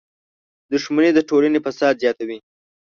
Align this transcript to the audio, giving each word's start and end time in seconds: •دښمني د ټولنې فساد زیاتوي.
•دښمني 0.71 1.11
د 1.13 1.19
ټولنې 1.29 1.59
فساد 1.65 1.95
زیاتوي. 2.03 2.37